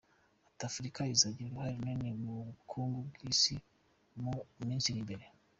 [0.49, 3.55] Ati “Afurika izagira uruhare runini mu bukungu bw’Isi
[4.23, 4.33] mu
[4.67, 5.25] minsi iri imbere.